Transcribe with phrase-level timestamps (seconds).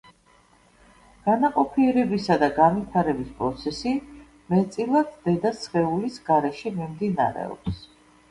[1.25, 3.93] განაყოფიერებისა და განვითარების პროცესი
[4.55, 7.85] მეტწილად დედა სხეულის გარეშე მიმდინარეობს.